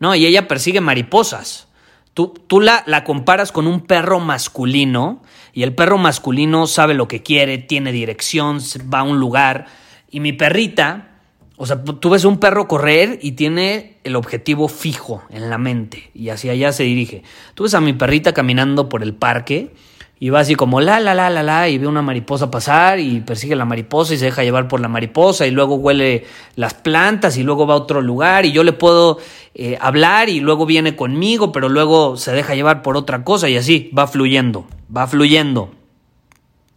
¿no? 0.00 0.14
Y 0.14 0.24
ella 0.24 0.48
persigue 0.48 0.80
mariposas. 0.80 1.68
Tú, 2.14 2.60
la, 2.60 2.84
la 2.86 3.02
comparas 3.02 3.50
con 3.50 3.66
un 3.66 3.80
perro 3.80 4.20
masculino 4.20 5.20
y 5.52 5.64
el 5.64 5.74
perro 5.74 5.98
masculino 5.98 6.68
sabe 6.68 6.94
lo 6.94 7.08
que 7.08 7.22
quiere, 7.22 7.58
tiene 7.58 7.90
dirección, 7.90 8.60
va 8.92 9.00
a 9.00 9.02
un 9.02 9.18
lugar. 9.18 9.66
Y 10.10 10.20
mi 10.20 10.32
perrita, 10.32 11.18
o 11.56 11.66
sea, 11.66 11.82
tú 11.82 12.10
ves 12.10 12.24
un 12.24 12.38
perro 12.38 12.68
correr 12.68 13.18
y 13.20 13.32
tiene 13.32 13.98
el 14.04 14.14
objetivo 14.14 14.68
fijo 14.68 15.24
en 15.28 15.50
la 15.50 15.58
mente 15.58 16.10
y 16.14 16.28
hacia 16.28 16.52
allá 16.52 16.70
se 16.70 16.84
dirige. 16.84 17.24
Tú 17.54 17.64
ves 17.64 17.74
a 17.74 17.80
mi 17.80 17.92
perrita 17.94 18.32
caminando 18.32 18.88
por 18.88 19.02
el 19.02 19.14
parque 19.14 19.74
y 20.20 20.30
va 20.30 20.40
así 20.40 20.54
como 20.54 20.80
la, 20.80 21.00
la, 21.00 21.14
la, 21.14 21.28
la, 21.28 21.42
la, 21.42 21.68
y 21.68 21.78
ve 21.78 21.86
una 21.86 22.02
mariposa 22.02 22.50
pasar 22.50 23.00
y 23.00 23.20
persigue 23.20 23.56
la 23.56 23.64
mariposa 23.64 24.14
y 24.14 24.18
se 24.18 24.26
deja 24.26 24.44
llevar 24.44 24.68
por 24.68 24.80
la 24.80 24.88
mariposa 24.88 25.46
y 25.46 25.50
luego 25.50 25.74
huele 25.74 26.24
las 26.54 26.74
plantas 26.74 27.36
y 27.36 27.42
luego 27.42 27.66
va 27.66 27.74
a 27.74 27.78
otro 27.78 28.00
lugar 28.00 28.46
y 28.46 28.52
yo 28.52 28.62
le 28.62 28.72
puedo 28.72 29.18
eh, 29.54 29.76
hablar 29.80 30.28
y 30.28 30.40
luego 30.40 30.66
viene 30.66 30.94
conmigo, 30.94 31.50
pero 31.50 31.68
luego 31.68 32.16
se 32.16 32.32
deja 32.32 32.54
llevar 32.54 32.82
por 32.82 32.96
otra 32.96 33.24
cosa 33.24 33.48
y 33.48 33.56
así 33.56 33.90
va 33.96 34.06
fluyendo, 34.06 34.66
va 34.94 35.06
fluyendo. 35.06 35.72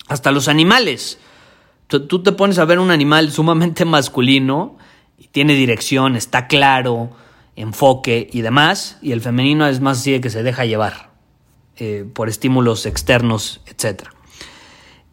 Hasta 0.08 0.32
los 0.32 0.48
animales. 0.48 1.20
Tú 1.88 2.22
te 2.22 2.32
pones 2.34 2.60
a 2.60 2.66
ver 2.66 2.80
un 2.80 2.92
animal 2.92 3.32
sumamente 3.32 3.86
masculino 3.86 4.78
y 5.18 5.28
tiene 5.28 5.54
dirección, 5.54 6.16
está 6.16 6.48
claro, 6.48 7.12
enfoque 7.56 8.30
y 8.32 8.42
demás, 8.42 8.98
y 9.02 9.14
el 9.14 9.22
femenino 9.22 9.68
es 9.68 9.80
más 9.80 10.00
así 10.00 10.12
de 10.12 10.22
que 10.22 10.30
se 10.30 10.44
deja 10.44 10.66
llevar. 10.66 11.07
Eh, 11.80 12.06
por 12.12 12.28
estímulos 12.28 12.88
externos, 12.88 13.62
etc. 13.68 14.08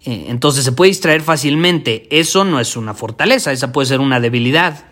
Eh, 0.00 0.26
entonces 0.28 0.64
se 0.64 0.72
puede 0.72 0.92
distraer 0.92 1.20
fácilmente. 1.20 2.08
Eso 2.10 2.42
no 2.44 2.58
es 2.58 2.74
una 2.74 2.94
fortaleza, 2.94 3.52
esa 3.52 3.70
puede 3.70 3.86
ser 3.86 4.00
una 4.00 4.18
debilidad. 4.18 4.86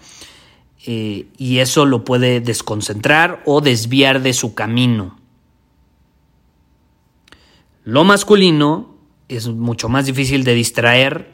Eh, 0.85 1.29
y 1.39 1.61
eso 1.61 1.87
lo 1.87 2.05
puede 2.05 2.43
desconcentrar 2.43 3.43
o 3.47 3.63
desviar 3.63 4.21
de 4.21 4.35
su 4.35 4.55
camino. 4.55 5.19
Lo 7.85 8.05
masculino 8.05 8.95
es 9.29 9.49
mucho 9.49 9.89
más 9.89 10.05
difícil 10.05 10.45
de 10.45 10.53
distraer 10.53 11.32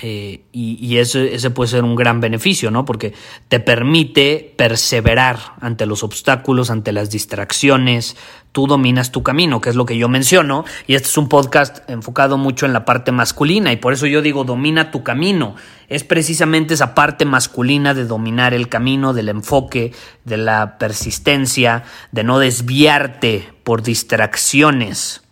eh, 0.00 0.44
y, 0.52 0.98
ese, 0.98 1.50
puede 1.50 1.68
ser 1.68 1.82
un 1.82 1.96
gran 1.96 2.20
beneficio, 2.20 2.70
¿no? 2.70 2.84
Porque 2.84 3.14
te 3.48 3.58
permite 3.58 4.54
perseverar 4.56 5.38
ante 5.60 5.86
los 5.86 6.04
obstáculos, 6.04 6.70
ante 6.70 6.92
las 6.92 7.10
distracciones. 7.10 8.16
Tú 8.52 8.66
dominas 8.66 9.10
tu 9.10 9.22
camino, 9.22 9.60
que 9.60 9.70
es 9.70 9.76
lo 9.76 9.86
que 9.86 9.98
yo 9.98 10.08
menciono. 10.08 10.64
Y 10.86 10.94
este 10.94 11.08
es 11.08 11.18
un 11.18 11.28
podcast 11.28 11.88
enfocado 11.90 12.38
mucho 12.38 12.64
en 12.64 12.72
la 12.72 12.84
parte 12.84 13.10
masculina. 13.10 13.72
Y 13.72 13.76
por 13.76 13.92
eso 13.92 14.06
yo 14.06 14.22
digo, 14.22 14.44
domina 14.44 14.92
tu 14.92 15.02
camino. 15.02 15.56
Es 15.88 16.04
precisamente 16.04 16.74
esa 16.74 16.94
parte 16.94 17.24
masculina 17.24 17.92
de 17.92 18.04
dominar 18.04 18.54
el 18.54 18.68
camino, 18.68 19.14
del 19.14 19.28
enfoque, 19.28 19.92
de 20.24 20.36
la 20.36 20.78
persistencia, 20.78 21.82
de 22.12 22.22
no 22.22 22.38
desviarte 22.38 23.52
por 23.64 23.82
distracciones. 23.82 25.22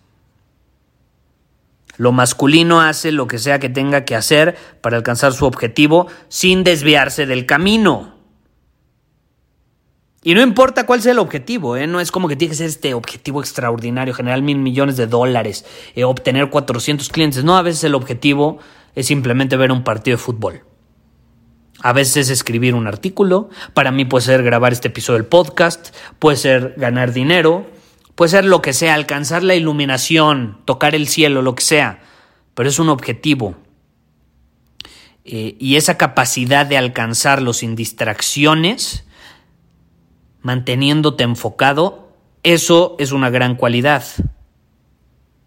Lo 1.96 2.12
masculino 2.12 2.80
hace 2.80 3.12
lo 3.12 3.26
que 3.26 3.38
sea 3.38 3.58
que 3.58 3.68
tenga 3.68 4.04
que 4.04 4.16
hacer 4.16 4.56
para 4.80 4.96
alcanzar 4.96 5.32
su 5.32 5.46
objetivo 5.46 6.08
sin 6.28 6.64
desviarse 6.64 7.26
del 7.26 7.46
camino. 7.46 8.14
Y 10.22 10.34
no 10.34 10.42
importa 10.42 10.86
cuál 10.86 11.00
sea 11.00 11.12
el 11.12 11.20
objetivo, 11.20 11.76
¿eh? 11.76 11.86
no 11.86 12.00
es 12.00 12.10
como 12.10 12.26
que 12.26 12.34
tiene 12.34 12.50
que 12.50 12.56
ser 12.56 12.66
este 12.66 12.94
objetivo 12.94 13.40
extraordinario, 13.40 14.12
generar 14.12 14.42
mil 14.42 14.58
millones 14.58 14.96
de 14.96 15.06
dólares, 15.06 15.64
eh, 15.94 16.02
obtener 16.02 16.50
400 16.50 17.08
clientes. 17.10 17.44
No, 17.44 17.56
a 17.56 17.62
veces 17.62 17.84
el 17.84 17.94
objetivo 17.94 18.58
es 18.96 19.06
simplemente 19.06 19.56
ver 19.56 19.70
un 19.70 19.84
partido 19.84 20.16
de 20.16 20.22
fútbol. 20.22 20.62
A 21.80 21.92
veces 21.92 22.16
es 22.16 22.30
escribir 22.30 22.74
un 22.74 22.88
artículo, 22.88 23.50
para 23.72 23.92
mí 23.92 24.04
puede 24.04 24.24
ser 24.24 24.42
grabar 24.42 24.72
este 24.72 24.88
episodio 24.88 25.18
del 25.18 25.28
podcast, 25.28 25.94
puede 26.18 26.36
ser 26.36 26.74
ganar 26.76 27.12
dinero, 27.12 27.66
Puede 28.16 28.30
ser 28.30 28.46
lo 28.46 28.62
que 28.62 28.72
sea, 28.72 28.94
alcanzar 28.94 29.44
la 29.44 29.54
iluminación, 29.54 30.62
tocar 30.64 30.94
el 30.94 31.06
cielo, 31.06 31.42
lo 31.42 31.54
que 31.54 31.62
sea, 31.62 32.00
pero 32.54 32.68
es 32.68 32.78
un 32.78 32.88
objetivo. 32.88 33.56
Eh, 35.26 35.54
y 35.60 35.76
esa 35.76 35.98
capacidad 35.98 36.64
de 36.64 36.78
alcanzarlo 36.78 37.52
sin 37.52 37.76
distracciones, 37.76 39.04
manteniéndote 40.40 41.24
enfocado, 41.24 42.10
eso 42.42 42.96
es 42.98 43.12
una 43.12 43.28
gran 43.28 43.54
cualidad. 43.54 44.04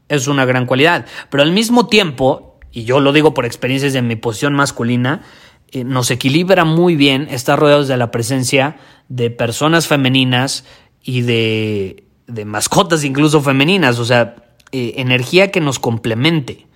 Es 0.07 0.27
una 0.27 0.45
gran 0.45 0.67
cualidad. 0.67 1.07
Pero 1.31 1.41
al 1.41 1.51
mismo 1.51 1.87
tiempo, 1.87 2.59
y 2.71 2.83
yo 2.83 2.99
lo 2.99 3.13
digo 3.13 3.33
por 3.33 3.47
experiencias 3.47 3.93
de 3.93 4.03
mi 4.03 4.15
posición 4.15 4.53
masculina, 4.53 5.23
eh, 5.71 5.83
nos 5.83 6.11
equilibra 6.11 6.65
muy 6.65 6.95
bien 6.95 7.29
estar 7.31 7.57
rodeados 7.57 7.87
de 7.87 7.97
la 7.97 8.11
presencia 8.11 8.77
de 9.07 9.31
personas 9.31 9.87
femeninas 9.87 10.65
y 11.01 11.21
de 11.21 12.08
de 12.29 12.45
mascotas 12.45 13.03
incluso 13.03 13.41
femeninas, 13.41 13.99
o 13.99 14.05
sea, 14.05 14.35
eh, 14.71 14.93
energía 14.97 15.51
que 15.51 15.61
nos 15.61 15.79
complemente. 15.79 16.67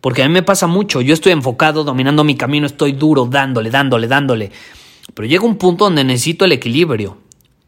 Porque 0.00 0.22
a 0.22 0.28
mí 0.28 0.32
me 0.32 0.42
pasa 0.42 0.66
mucho, 0.66 1.00
yo 1.00 1.12
estoy 1.12 1.32
enfocado, 1.32 1.82
dominando 1.82 2.22
mi 2.22 2.36
camino, 2.36 2.66
estoy 2.66 2.92
duro, 2.92 3.26
dándole, 3.26 3.70
dándole, 3.70 4.06
dándole. 4.06 4.52
Pero 5.14 5.26
llega 5.26 5.44
un 5.44 5.56
punto 5.56 5.84
donde 5.84 6.04
necesito 6.04 6.44
el 6.44 6.52
equilibrio. 6.52 7.18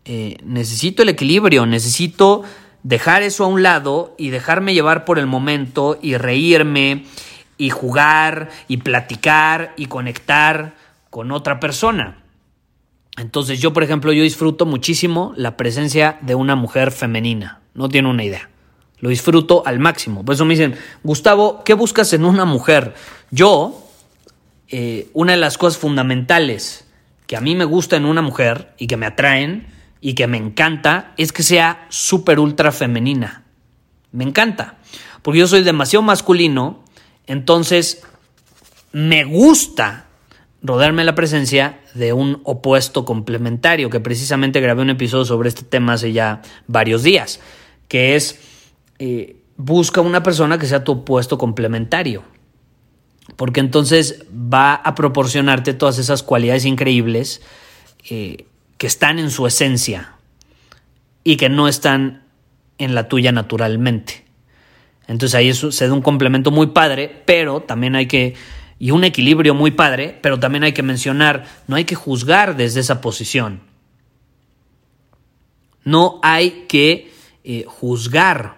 Eh, 0.05 0.37
necesito 0.45 1.02
el 1.02 1.09
equilibrio, 1.09 1.67
necesito 1.67 2.43
dejar 2.83 3.23
eso 3.23 3.45
a 3.45 3.49
un 3.49 3.62
lado 3.62 4.14
y 4.17 4.31
dejarme 4.31 4.75
llevar 4.75 5.05
por 5.05 5.19
el 5.19 5.26
momento 5.26 5.99
y 6.00 6.17
reírme 6.17 7.05
y 7.59 7.71
jugar 7.71 8.50
y 8.69 8.79
platicar 8.79 9.75
y 9.76 9.87
conectar 9.87 10.75
con 11.11 11.33
otra 11.33 11.61
persona. 11.61 12.23
Entonces 13.17 13.61
yo, 13.61 13.73
por 13.73 13.83
ejemplo, 13.83 14.12
yo 14.12 14.23
disfruto 14.23 14.67
muchísimo 14.67 15.33
la 15.37 15.57
presencia 15.57 16.19
de 16.23 16.35
una 16.35 16.57
mujer 16.57 16.93
femenina. 16.93 17.61
No 17.75 17.88
tiene 17.88 18.09
una 18.09 18.25
idea. 18.25 18.50
Lo 18.99 19.09
disfruto 19.09 19.62
al 19.67 19.79
máximo. 19.79 20.25
Por 20.25 20.35
eso 20.35 20.45
me 20.45 20.55
dicen, 20.55 20.76
Gustavo, 21.02 21.62
¿qué 21.64 21.75
buscas 21.75 22.12
en 22.12 22.25
una 22.25 22.45
mujer? 22.45 22.95
Yo, 23.31 23.87
eh, 24.69 25.11
una 25.14 25.33
de 25.33 25.38
las 25.38 25.59
cosas 25.59 25.79
fundamentales 25.79 26.87
que 27.26 27.37
a 27.37 27.40
mí 27.40 27.55
me 27.55 27.64
gusta 27.64 27.97
en 27.97 28.05
una 28.05 28.23
mujer 28.23 28.75
y 28.79 28.87
que 28.87 28.97
me 28.97 29.07
atraen 29.07 29.69
y 30.00 30.14
que 30.14 30.26
me 30.26 30.37
encanta 30.37 31.14
es 31.17 31.33
que 31.33 31.43
sea 31.43 31.87
súper 31.88 32.38
ultra 32.38 32.73
femenina. 32.73 33.45
Me 34.12 34.25
encanta. 34.25 34.79
Porque 35.23 35.40
yo 35.40 35.47
soy 35.47 35.62
demasiado 35.62 36.02
masculino, 36.02 36.85
entonces 37.26 38.02
me 38.93 39.25
gusta 39.25 40.07
rodearme 40.62 41.05
la 41.05 41.14
presencia 41.14 41.81
de 41.95 42.12
un 42.12 42.40
opuesto 42.45 43.05
complementario, 43.05 43.90
que 43.90 44.00
precisamente 44.00 44.61
grabé 44.61 44.83
un 44.83 44.90
episodio 44.90 45.25
sobre 45.25 45.49
este 45.49 45.62
tema 45.62 45.95
hace 45.95 46.12
ya 46.12 46.43
varios 46.67 47.02
días, 47.02 47.40
que 47.88 48.17
es 48.17 48.38
eh, 48.99 49.37
busca 49.57 50.00
una 50.00 50.23
persona 50.23 50.59
que 50.59 50.67
sea 50.67 50.85
tu 50.85 50.93
opuesto 50.93 51.38
complementario, 51.38 52.23
porque 53.37 53.61
entonces 53.61 54.25
va 54.33 54.75
a 54.75 54.95
proporcionarte 54.95 55.75
todas 55.75 55.99
esas 55.99 56.23
cualidades 56.23 56.64
increíbles 56.64 57.43
eh, 58.09 58.47
que 58.76 58.87
están 58.87 59.19
en 59.19 59.31
su 59.31 59.47
esencia 59.47 60.14
y 61.25 61.37
que 61.37 61.49
no 61.49 61.69
están 61.69 62.25
en 62.79 62.95
la 62.95 63.09
tuya 63.09 63.33
naturalmente. 63.33 64.25
Entonces 65.07 65.35
ahí 65.35 65.52
se 65.52 65.88
da 65.88 65.93
un 65.93 66.02
complemento 66.02 66.50
muy 66.50 66.69
padre, 66.69 67.23
pero 67.26 67.61
también 67.61 67.97
hay 67.97 68.07
que 68.07 68.35
y 68.81 68.93
un 68.93 69.05
equilibrio 69.05 69.55
muy 69.55 69.73
padre, 69.73 70.19
pero 70.23 70.41
también 70.41 70.65
hay 70.65 70.73
que 70.73 70.83
mencionar, 70.83 71.45
no 71.69 71.77
hay 71.77 71.85
que 71.85 71.95
juzgar 71.95 72.57
desde 72.57 72.81
esa 72.81 73.03
posición. 73.03 73.61
No 75.85 76.19
hay 76.23 76.65
que 76.67 77.13
eh, 77.45 77.65
juzgar, 77.69 78.57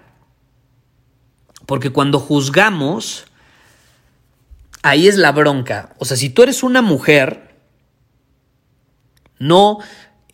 porque 1.66 1.90
cuando 1.90 2.20
juzgamos, 2.20 3.24
ahí 4.82 5.08
es 5.08 5.16
la 5.16 5.32
bronca. 5.32 5.96
O 5.98 6.04
sea, 6.04 6.16
si 6.16 6.30
tú 6.30 6.44
eres 6.44 6.62
una 6.62 6.82
mujer, 6.82 7.56
no 9.40 9.78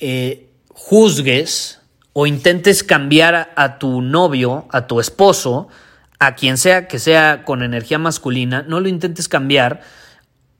eh, 0.00 0.50
juzgues 0.68 1.80
o 2.12 2.26
intentes 2.26 2.82
cambiar 2.82 3.54
a 3.56 3.78
tu 3.78 4.02
novio, 4.02 4.66
a 4.70 4.86
tu 4.86 5.00
esposo, 5.00 5.68
a 6.18 6.34
quien 6.34 6.58
sea 6.58 6.88
que 6.88 6.98
sea 6.98 7.44
con 7.44 7.62
energía 7.62 7.98
masculina, 7.98 8.64
no 8.66 8.80
lo 8.80 8.88
intentes 8.88 9.28
cambiar 9.28 9.82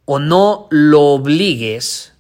o 0.05 0.19
no 0.19 0.69
lo 0.71 1.01
obligues 1.03 2.15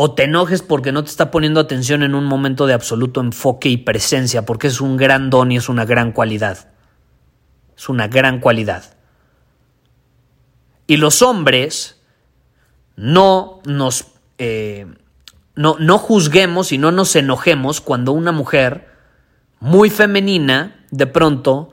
o 0.00 0.12
te 0.12 0.24
enojes 0.24 0.62
porque 0.62 0.92
no 0.92 1.02
te 1.02 1.10
está 1.10 1.30
poniendo 1.30 1.58
atención 1.58 2.02
en 2.02 2.14
un 2.14 2.24
momento 2.24 2.66
de 2.66 2.74
absoluto 2.74 3.20
enfoque 3.20 3.68
y 3.68 3.78
presencia, 3.78 4.46
porque 4.46 4.68
es 4.68 4.80
un 4.80 4.96
gran 4.96 5.28
don 5.28 5.50
y 5.50 5.56
es 5.56 5.68
una 5.68 5.84
gran 5.84 6.12
cualidad. 6.12 6.68
Es 7.76 7.88
una 7.88 8.06
gran 8.06 8.38
cualidad. 8.38 8.84
Y 10.86 10.98
los 10.98 11.22
hombres 11.22 12.00
no 12.94 13.60
nos... 13.64 14.06
Eh, 14.38 14.86
no, 15.56 15.76
no 15.80 15.98
juzguemos 15.98 16.70
y 16.70 16.78
no 16.78 16.92
nos 16.92 17.16
enojemos 17.16 17.80
cuando 17.80 18.12
una 18.12 18.30
mujer 18.30 18.88
muy 19.58 19.90
femenina 19.90 20.86
de 20.92 21.08
pronto 21.08 21.72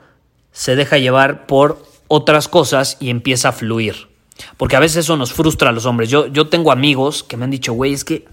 se 0.56 0.74
deja 0.74 0.96
llevar 0.96 1.46
por 1.46 1.84
otras 2.08 2.48
cosas 2.48 2.96
y 2.98 3.10
empieza 3.10 3.50
a 3.50 3.52
fluir. 3.52 4.08
Porque 4.56 4.74
a 4.74 4.80
veces 4.80 5.04
eso 5.04 5.14
nos 5.18 5.34
frustra 5.34 5.68
a 5.68 5.72
los 5.72 5.84
hombres. 5.84 6.08
Yo, 6.08 6.28
yo 6.28 6.48
tengo 6.48 6.72
amigos 6.72 7.22
que 7.22 7.36
me 7.36 7.44
han 7.44 7.50
dicho, 7.50 7.74
güey, 7.74 7.92
es 7.92 8.06
que, 8.06 8.24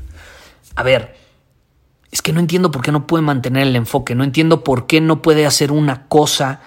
a 0.76 0.84
ver, 0.84 1.18
es 2.12 2.22
que 2.22 2.32
no 2.32 2.40
entiendo 2.40 2.72
por 2.72 2.82
qué 2.82 2.94
no 2.94 3.08
puede 3.08 3.24
mantener 3.24 3.68
el 3.68 3.76
enfoque, 3.76 4.16
no 4.16 4.24
entiendo 4.24 4.64
por 4.64 4.88
qué 4.88 5.02
no 5.02 5.22
puede 5.22 5.46
hacer 5.46 5.74
una 5.74 6.08
cosa 6.08 6.62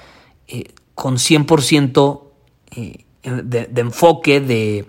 eh, 0.47 0.75
con 0.95 1.17
100% 1.17 2.21
eh, 2.73 3.05
de, 3.23 3.81
enfoque, 3.81 4.43
de, 4.43 4.85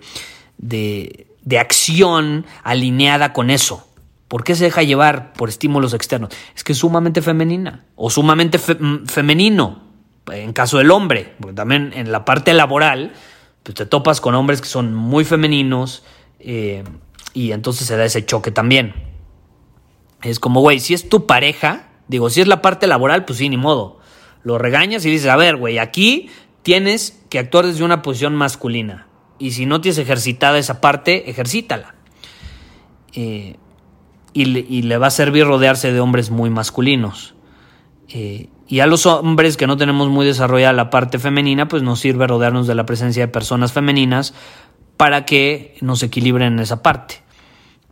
de, 0.57 1.27
de 1.43 1.59
acción 1.59 2.45
alineada 2.63 3.31
con 3.31 3.51
eso. 3.51 3.87
¿Por 4.27 4.43
qué 4.43 4.53
se 4.53 4.65
deja 4.65 4.83
llevar 4.83 5.31
por 5.31 5.47
estímulos 5.47 5.93
externos? 5.93 6.31
Es 6.57 6.65
que 6.65 6.73
es 6.73 6.77
sumamente 6.77 7.21
femenina 7.21 7.85
o 7.95 8.09
sumamente 8.09 8.57
mm, 8.57 9.05
femenino 9.05 9.86
en 10.31 10.53
caso 10.53 10.77
del 10.77 10.91
hombre, 10.91 11.33
porque 11.39 11.55
también 11.55 11.91
en 11.95 12.11
la 12.11 12.25
parte 12.25 12.53
laboral, 12.53 13.13
pues 13.63 13.75
te 13.75 13.85
topas 13.85 14.21
con 14.21 14.35
hombres 14.35 14.61
que 14.61 14.67
son 14.67 14.93
muy 14.93 15.25
femeninos 15.25 16.03
eh, 16.39 16.83
y 17.33 17.51
entonces 17.51 17.87
se 17.87 17.97
da 17.97 18.05
ese 18.05 18.25
choque 18.25 18.51
también. 18.51 18.93
Es 20.21 20.39
como, 20.39 20.61
güey, 20.61 20.79
si 20.79 20.93
es 20.93 21.09
tu 21.09 21.25
pareja, 21.25 21.89
digo, 22.07 22.29
si 22.29 22.41
es 22.41 22.47
la 22.47 22.61
parte 22.61 22.87
laboral, 22.87 23.25
pues 23.25 23.39
sí, 23.39 23.49
ni 23.49 23.57
modo. 23.57 23.99
Lo 24.43 24.57
regañas 24.57 25.05
y 25.05 25.11
dices, 25.11 25.29
a 25.29 25.35
ver, 25.35 25.57
güey, 25.57 25.77
aquí 25.77 26.29
tienes 26.63 27.21
que 27.29 27.39
actuar 27.39 27.65
desde 27.65 27.83
una 27.83 28.01
posición 28.01 28.35
masculina. 28.35 29.07
Y 29.39 29.51
si 29.51 29.65
no 29.65 29.81
tienes 29.81 29.97
ejercitada 29.99 30.57
esa 30.57 30.81
parte, 30.81 31.29
ejercítala. 31.29 31.95
Eh, 33.13 33.57
y, 34.33 34.45
le, 34.45 34.97
va 34.97 35.07
a 35.07 35.11
servir 35.11 35.45
rodearse 35.45 35.91
de 35.91 35.99
hombres 35.99 36.29
muy 36.29 36.49
masculinos. 36.49 37.33
Eh, 38.09 38.49
y 38.67 38.81
a 38.81 38.87
los 38.87 39.05
hombres 39.05 39.55
que 39.55 39.67
no 39.67 39.77
tenemos 39.77 40.09
muy 40.09 40.25
desarrollada 40.25 40.73
la 40.73 40.89
parte 40.89 41.19
femenina, 41.19 41.67
pues 41.67 41.83
nos 41.83 41.99
sirve 41.99 42.27
rodearnos 42.27 42.67
de 42.67 42.75
la 42.75 42.85
presencia 42.85 43.25
de 43.25 43.31
personas 43.31 43.71
femeninas 43.71 44.33
para 44.97 45.25
que 45.25 45.77
nos 45.81 46.03
equilibren 46.03 46.53
en 46.53 46.59
esa 46.59 46.83
parte. 46.83 47.21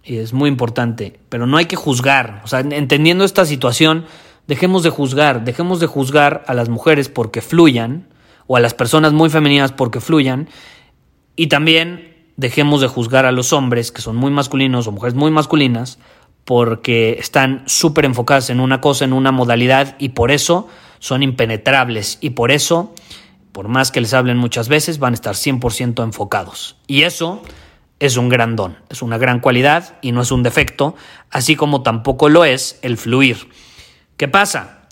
Y 0.04 0.18
es 0.18 0.34
muy 0.34 0.50
importante, 0.50 1.20
pero 1.30 1.48
no 1.48 1.58
hay 1.58 1.66
que 1.66 1.76
juzgar. 1.76 2.42
O 2.44 2.48
sea, 2.48 2.60
entendiendo 2.60 3.24
esta 3.24 3.46
situación, 3.46 4.06
dejemos 4.48 4.84
de 4.84 4.90
juzgar, 4.90 5.46
dejemos 5.46 5.80
de 5.80 5.88
juzgar 5.88 6.44
a 6.48 6.54
las 6.54 6.70
mujeres 6.70 7.10
porque 7.10 7.42
fluyan, 7.42 8.10
o 8.48 8.58
a 8.58 8.60
las 8.60 8.74
personas 8.74 9.14
muy 9.14 9.30
femeninas 9.30 9.72
porque 9.72 10.02
fluyan, 10.02 10.50
y 11.36 11.48
también 11.48 12.16
dejemos 12.38 12.82
de 12.82 12.88
juzgar 12.88 13.26
a 13.26 13.32
los 13.32 13.54
hombres 13.54 13.92
que 13.92 14.02
son 14.02 14.18
muy 14.18 14.30
masculinos 14.30 14.88
o 14.88 14.92
mujeres 14.92 15.16
muy 15.16 15.32
masculinas 15.32 16.00
porque 16.46 17.18
están 17.20 17.64
súper 17.66 18.06
enfocadas 18.06 18.50
en 18.50 18.60
una 18.60 18.80
cosa, 18.80 19.04
en 19.04 19.14
una 19.14 19.32
modalidad 19.32 19.96
y 20.00 20.10
por 20.10 20.32
eso 20.32 20.68
son 21.00 21.24
impenetrables 21.24 22.20
y 22.22 22.32
por 22.32 22.52
eso, 22.52 22.94
por 23.52 23.68
más 23.68 23.92
que 23.92 24.00
les 24.00 24.14
hablen 24.14 24.38
muchas 24.38 24.70
veces, 24.70 25.00
van 25.00 25.14
a 25.14 25.16
estar 25.16 25.36
100% 25.36 26.04
enfocados. 26.04 26.78
Y 26.88 27.02
eso 27.02 27.42
es 28.00 28.18
un 28.18 28.30
gran 28.30 28.56
don, 28.56 28.78
es 28.90 29.02
una 29.02 29.18
gran 29.18 29.40
cualidad 29.40 29.98
y 30.02 30.12
no 30.12 30.22
es 30.22 30.32
un 30.32 30.44
defecto, 30.44 30.96
así 31.32 31.56
como 31.56 31.82
tampoco 31.82 32.30
lo 32.30 32.46
es 32.46 32.80
el 32.84 32.98
fluir. 32.98 33.50
¿Qué 34.18 34.28
pasa? 34.28 34.85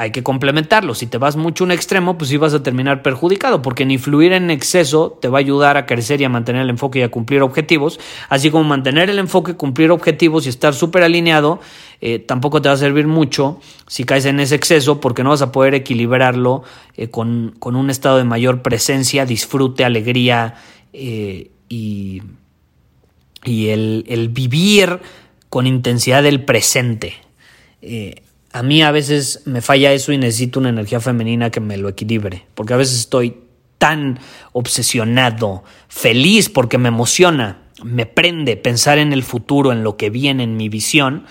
Hay 0.00 0.12
que 0.12 0.22
complementarlo. 0.22 0.94
Si 0.94 1.06
te 1.06 1.18
vas 1.18 1.36
mucho 1.36 1.62
a 1.62 1.66
un 1.66 1.72
extremo, 1.72 2.16
pues 2.16 2.30
sí 2.30 2.38
vas 2.38 2.54
a 2.54 2.62
terminar 2.62 3.02
perjudicado, 3.02 3.60
porque 3.60 3.84
ni 3.84 3.98
fluir 3.98 4.32
en 4.32 4.50
exceso 4.50 5.18
te 5.20 5.28
va 5.28 5.36
a 5.36 5.40
ayudar 5.40 5.76
a 5.76 5.84
crecer 5.84 6.22
y 6.22 6.24
a 6.24 6.30
mantener 6.30 6.62
el 6.62 6.70
enfoque 6.70 7.00
y 7.00 7.02
a 7.02 7.10
cumplir 7.10 7.42
objetivos, 7.42 8.00
así 8.30 8.50
como 8.50 8.64
mantener 8.64 9.10
el 9.10 9.18
enfoque, 9.18 9.56
cumplir 9.56 9.90
objetivos 9.90 10.46
y 10.46 10.48
estar 10.48 10.72
súper 10.72 11.02
alineado, 11.02 11.60
eh, 12.00 12.18
tampoco 12.18 12.62
te 12.62 12.70
va 12.70 12.76
a 12.76 12.78
servir 12.78 13.06
mucho 13.06 13.60
si 13.88 14.04
caes 14.04 14.24
en 14.24 14.40
ese 14.40 14.54
exceso, 14.54 15.02
porque 15.02 15.22
no 15.22 15.28
vas 15.28 15.42
a 15.42 15.52
poder 15.52 15.74
equilibrarlo 15.74 16.62
eh, 16.96 17.10
con, 17.10 17.58
un 17.62 17.90
estado 17.90 18.16
de 18.16 18.24
mayor 18.24 18.62
presencia, 18.62 19.26
disfrute, 19.26 19.84
alegría 19.84 20.54
eh, 20.94 21.50
y, 21.68 22.22
y 23.44 23.68
el, 23.68 24.30
vivir 24.32 24.98
con 25.50 25.66
intensidad 25.66 26.22
del 26.22 26.42
presente. 26.42 27.16
A 28.52 28.62
mí 28.62 28.82
a 28.82 28.90
veces 28.90 29.42
me 29.44 29.60
falla 29.60 29.92
eso 29.92 30.12
y 30.12 30.18
necesito 30.18 30.58
una 30.58 30.70
energía 30.70 31.00
femenina 31.00 31.50
que 31.50 31.60
me 31.60 31.76
lo 31.76 31.88
equilibre, 31.88 32.46
porque 32.54 32.74
a 32.74 32.76
veces 32.76 32.98
estoy 32.98 33.36
tan 33.78 34.18
obsesionado, 34.52 35.64
feliz 35.88 36.48
porque 36.48 36.76
me 36.76 36.88
emociona, 36.88 37.62
me 37.82 38.06
prende 38.06 38.56
pensar 38.56 38.98
en 38.98 39.12
el 39.12 39.22
futuro, 39.22 39.72
en 39.72 39.84
lo 39.84 39.96
que 39.96 40.10
viene, 40.10 40.42
en 40.42 40.56
mi 40.56 40.68
visión, 40.68 41.24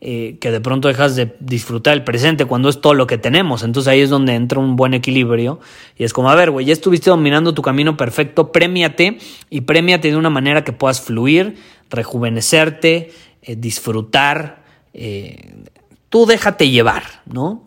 eh, 0.00 0.38
que 0.40 0.50
de 0.50 0.62
pronto 0.62 0.88
dejas 0.88 1.14
de 1.14 1.36
disfrutar 1.40 1.92
el 1.92 2.04
presente 2.04 2.46
cuando 2.46 2.70
es 2.70 2.80
todo 2.80 2.94
lo 2.94 3.06
que 3.06 3.18
tenemos. 3.18 3.62
Entonces 3.62 3.92
ahí 3.92 4.00
es 4.00 4.08
donde 4.08 4.34
entra 4.34 4.58
un 4.58 4.76
buen 4.76 4.94
equilibrio 4.94 5.60
y 5.98 6.04
es 6.04 6.14
como, 6.14 6.30
a 6.30 6.34
ver, 6.34 6.50
güey, 6.50 6.64
ya 6.64 6.72
estuviste 6.72 7.10
dominando 7.10 7.52
tu 7.52 7.60
camino 7.60 7.98
perfecto, 7.98 8.50
premiate 8.50 9.18
y 9.50 9.60
premiate 9.60 10.10
de 10.10 10.16
una 10.16 10.30
manera 10.30 10.64
que 10.64 10.72
puedas 10.72 11.02
fluir, 11.02 11.56
rejuvenecerte, 11.90 13.12
eh, 13.42 13.56
disfrutar. 13.56 14.64
Eh, 14.94 15.64
tú 16.10 16.26
déjate 16.26 16.68
llevar, 16.68 17.04
¿no? 17.24 17.66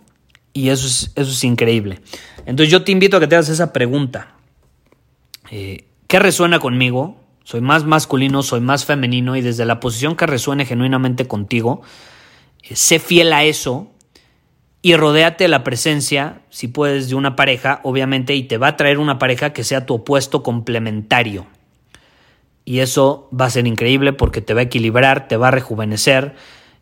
Y 0.53 0.69
eso 0.69 0.86
es, 0.86 1.12
eso 1.15 1.32
es 1.32 1.43
increíble. 1.43 2.01
Entonces 2.45 2.71
yo 2.71 2.84
te 2.84 2.91
invito 2.91 3.17
a 3.17 3.19
que 3.19 3.27
te 3.27 3.36
hagas 3.36 3.49
esa 3.49 3.73
pregunta. 3.73 4.36
Eh, 5.49 5.88
¿Qué 6.08 6.19
resuena 6.19 6.60
conmigo? 6.60 7.17
Soy 7.43 7.62
más 7.62 7.86
masculino, 7.86 8.43
soy 8.43 8.62
más 8.62 8.86
femenino 8.86 9.36
y 9.36 9.41
desde 9.41 9.65
la 9.65 9.79
posición 9.79 10.15
que 10.15 10.27
resuene 10.27 10.65
genuinamente 10.65 11.27
contigo, 11.27 11.82
eh, 12.62 12.75
sé 12.75 12.99
fiel 12.99 13.34
a 13.34 13.43
eso 13.43 13.89
y 14.82 14.95
rodéate 14.95 15.47
la 15.47 15.63
presencia, 15.63 16.41
si 16.49 16.67
puedes, 16.67 17.10
de 17.10 17.15
una 17.15 17.36
pareja, 17.36 17.79
obviamente, 17.84 18.36
y 18.36 18.43
te 18.43 18.58
va 18.58 18.67
a 18.67 18.77
traer 18.77 18.99
una 18.99 19.17
pareja 19.17 19.53
que 19.53 19.63
sea 19.63 19.86
tu 19.86 19.95
opuesto 19.95 20.43
complementario. 20.43 21.47
Y 22.65 22.79
eso 22.79 23.29
va 23.38 23.45
a 23.45 23.49
ser 23.49 23.65
increíble 23.65 24.13
porque 24.13 24.41
te 24.41 24.53
va 24.53 24.60
a 24.60 24.63
equilibrar, 24.63 25.27
te 25.27 25.38
va 25.38 25.47
a 25.47 25.51
rejuvenecer 25.51 26.36